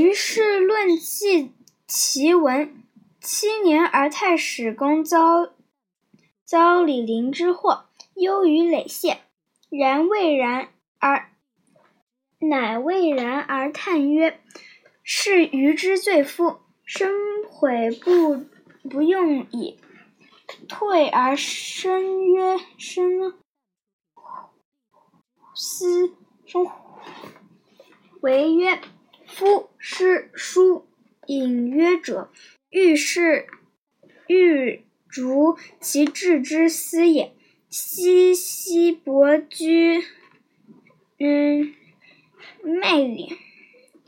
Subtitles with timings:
[0.00, 1.52] 于是论记
[1.86, 2.76] 其文。
[3.20, 5.52] 七年而太史公遭
[6.46, 7.84] 遭李陵之祸，
[8.14, 9.18] 忧于累谢。
[9.68, 11.30] 然未然而
[12.38, 14.40] 乃未然而叹曰
[15.04, 17.12] ：“是余之罪夫，深
[17.50, 18.46] 悔不
[18.88, 19.78] 不用矣。”
[20.66, 23.34] 退而深曰：“深
[25.54, 26.14] 思
[26.46, 26.66] 深
[28.22, 28.80] 为曰
[29.30, 30.86] ：‘夫诗书
[31.26, 32.30] 隐约者。’”
[32.70, 33.48] 欲是
[34.28, 37.34] 欲逐其志之思也。
[37.68, 40.04] 西西伯居，
[41.18, 41.74] 嗯，
[42.62, 43.38] 昧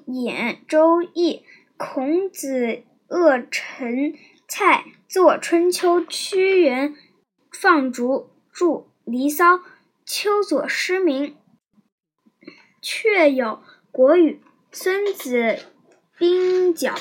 [0.07, 1.37] 演《周易》。
[1.77, 4.15] 孔子恶陈
[4.47, 6.01] 蔡，作《春秋》。
[6.09, 6.95] 屈原
[7.51, 8.67] 放逐，著
[9.05, 9.55] 《离骚》。
[10.05, 11.37] 丘左失明，
[12.81, 13.47] 却有
[13.91, 14.41] 《国语》。
[14.75, 15.59] 孙子
[16.17, 16.95] 兵角。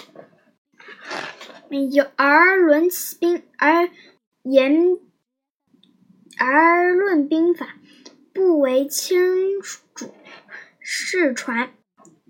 [1.90, 3.90] 有而论兵，而
[4.44, 5.00] 言
[6.38, 7.78] 而论兵法，
[8.34, 10.14] 不为轻主。
[10.82, 11.72] 世传。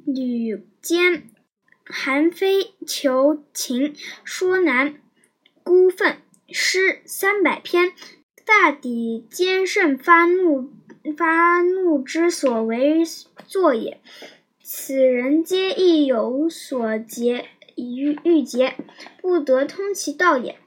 [0.05, 1.29] 吕坚、
[1.85, 5.01] 韩非求秦，说难。
[5.63, 6.17] 孤愤。
[6.51, 7.94] 诗三百篇，
[8.45, 10.71] 大抵兼胜发怒
[11.17, 13.03] 发怒之所为
[13.47, 14.01] 作也。
[14.63, 17.45] 此人皆亦有所结。
[17.77, 18.75] 欲欲节，
[19.21, 20.57] 不得通其道也。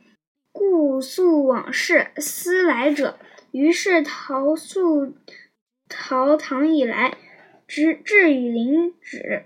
[0.51, 3.19] 故诉往事，思来者。
[3.53, 5.15] 于是陶肃
[5.89, 7.17] 陶唐以来，
[7.69, 9.45] 直至于陵止，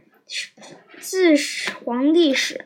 [0.98, 1.34] 自
[1.84, 2.64] 皇帝始。